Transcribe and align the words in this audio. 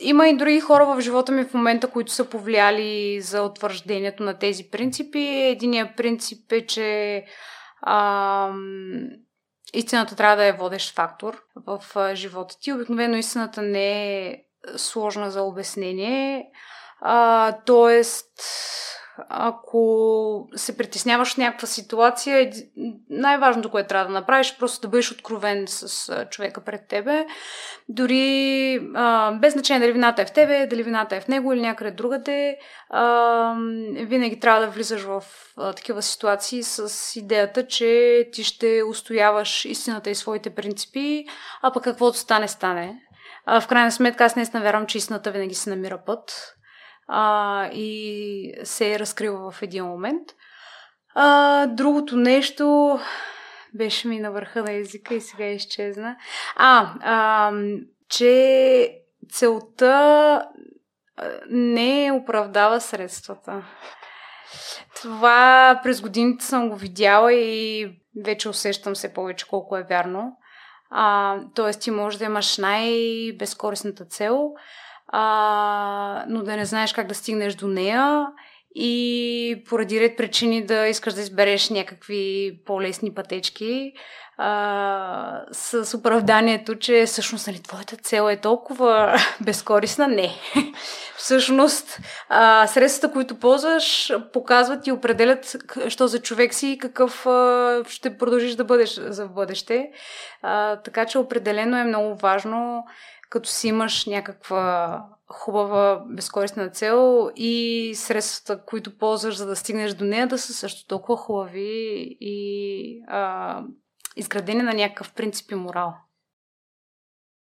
има 0.00 0.28
и 0.28 0.36
други 0.36 0.60
хора 0.60 0.86
в 0.86 1.00
живота 1.00 1.32
ми 1.32 1.44
в 1.44 1.54
момента, 1.54 1.90
които 1.90 2.12
са 2.12 2.24
повлияли 2.24 3.20
за 3.20 3.42
утвърждението 3.42 4.22
на 4.22 4.38
тези 4.38 4.70
принципи. 4.70 5.18
Единият 5.28 5.96
принцип 5.96 6.52
е, 6.52 6.66
че 6.66 7.24
а, 7.82 8.50
истината 9.74 10.16
трябва 10.16 10.36
да 10.36 10.44
е 10.44 10.52
водещ 10.52 10.94
фактор 10.94 11.42
в 11.66 11.80
живота 12.14 12.54
ти. 12.60 12.72
Обикновено 12.72 13.16
истината 13.16 13.62
не 13.62 14.26
е 14.26 14.36
сложна 14.76 15.30
за 15.30 15.42
обяснение. 15.42 16.44
А, 17.00 17.52
тоест, 17.66 18.32
ако 19.28 20.48
се 20.56 20.76
притесняваш 20.76 21.34
в 21.34 21.38
някаква 21.38 21.66
ситуация, 21.66 22.52
най-важното, 23.10 23.70
което 23.70 23.88
трябва 23.88 24.06
да 24.06 24.12
направиш, 24.12 24.50
е 24.50 24.56
просто 24.58 24.80
да 24.80 24.88
бъдеш 24.88 25.12
откровен 25.12 25.64
с 25.68 26.26
човека 26.30 26.60
пред 26.60 26.88
тебе. 26.88 27.26
Дори 27.88 28.74
а, 28.94 29.32
без 29.32 29.52
значение 29.52 29.80
дали 29.80 29.92
вината 29.92 30.22
е 30.22 30.26
в 30.26 30.32
тебе, 30.32 30.66
дали 30.66 30.82
вината 30.82 31.16
е 31.16 31.20
в 31.20 31.28
него 31.28 31.52
или 31.52 31.60
някъде 31.60 31.90
другаде, 31.90 32.58
а, 32.90 33.54
винаги 33.92 34.40
трябва 34.40 34.60
да 34.60 34.70
влизаш 34.70 35.02
в 35.02 35.24
а, 35.56 35.72
такива 35.72 36.02
ситуации 36.02 36.62
с 36.62 37.16
идеята, 37.16 37.66
че 37.66 38.24
ти 38.32 38.44
ще 38.44 38.82
устояваш 38.88 39.64
истината 39.64 40.10
и 40.10 40.14
своите 40.14 40.50
принципи, 40.50 41.24
а 41.62 41.72
пък 41.72 41.84
каквото 41.84 42.18
стане, 42.18 42.48
стане. 42.48 43.00
А, 43.46 43.60
в 43.60 43.66
крайна 43.68 43.92
сметка 43.92 44.24
аз 44.24 44.36
наистина 44.36 44.62
вярвам, 44.62 44.86
че 44.86 44.98
истината 44.98 45.30
винаги 45.30 45.54
се 45.54 45.70
намира 45.70 45.98
път 46.06 46.54
а, 47.12 47.66
и 47.72 48.54
се 48.64 48.92
е 48.92 48.98
разкрила 48.98 49.50
в 49.50 49.62
един 49.62 49.84
момент. 49.84 50.28
А, 51.14 51.66
другото 51.66 52.16
нещо 52.16 52.98
беше 53.74 54.08
ми 54.08 54.20
на 54.20 54.30
върха 54.30 54.62
на 54.62 54.72
езика 54.72 55.14
и 55.14 55.20
сега 55.20 55.46
изчезна. 55.46 56.16
А, 56.56 56.94
а 57.02 57.52
че 58.08 58.92
целта 59.32 60.44
не 61.50 62.12
оправдава 62.12 62.80
средствата. 62.80 63.62
Това 65.02 65.80
през 65.82 66.00
годините 66.00 66.44
съм 66.44 66.68
го 66.68 66.76
видяла 66.76 67.32
и 67.32 67.88
вече 68.24 68.48
усещам 68.48 68.96
се 68.96 69.14
повече 69.14 69.48
колко 69.48 69.76
е 69.76 69.86
вярно. 69.90 70.36
А, 70.90 71.36
тоест 71.54 71.80
ти 71.80 71.90
можеш 71.90 72.18
да 72.18 72.24
имаш 72.24 72.58
най-безкорисната 72.58 74.04
цел, 74.04 74.52
а, 75.12 76.24
но 76.28 76.42
да 76.42 76.56
не 76.56 76.64
знаеш 76.64 76.92
как 76.92 77.06
да 77.06 77.14
стигнеш 77.14 77.54
до 77.54 77.68
нея 77.68 78.26
и 78.74 79.64
поради 79.68 80.00
ред 80.00 80.16
причини 80.16 80.66
да 80.66 80.86
искаш 80.86 81.14
да 81.14 81.20
избереш 81.20 81.70
някакви 81.70 82.52
по-лесни 82.66 83.14
пътечки 83.14 83.92
а, 84.38 85.42
с 85.52 85.98
оправданието, 85.98 86.78
че 86.78 87.04
всъщност 87.06 87.46
нали, 87.46 87.62
твоята 87.62 87.96
цел 87.96 88.28
е 88.30 88.40
толкова 88.40 89.16
безкорисна. 89.40 90.08
Не. 90.08 90.34
Всъщност 91.20 92.00
а, 92.28 92.66
средствата, 92.66 93.12
които 93.12 93.38
ползваш, 93.38 94.12
показват 94.32 94.86
и 94.86 94.92
определят 94.92 95.56
що 95.88 96.06
за 96.06 96.18
човек 96.22 96.54
си 96.54 96.68
и 96.68 96.78
какъв 96.78 97.26
а, 97.26 97.82
ще 97.88 98.18
продължиш 98.18 98.54
да 98.54 98.64
бъдеш 98.64 99.00
за 99.00 99.26
бъдеще. 99.26 99.90
А, 100.42 100.76
така 100.76 101.06
че 101.06 101.18
определено 101.18 101.76
е 101.76 101.84
много 101.84 102.16
важно 102.16 102.84
като 103.30 103.48
си 103.48 103.68
имаш 103.68 104.06
някаква 104.06 105.04
хубава, 105.28 106.02
безкорисна 106.06 106.68
цел 106.68 107.30
и 107.36 107.92
средствата, 107.94 108.64
които 108.64 108.98
ползваш, 108.98 109.36
за 109.36 109.46
да 109.46 109.56
стигнеш 109.56 109.94
до 109.94 110.04
нея, 110.04 110.26
да 110.26 110.38
са 110.38 110.52
също 110.52 110.86
толкова 110.86 111.16
хубави 111.16 112.16
и 112.20 113.02
а, 113.08 113.62
изградени 114.16 114.62
на 114.62 114.74
някакъв 114.74 115.12
принцип 115.12 115.50
и 115.50 115.54
морал. 115.54 115.94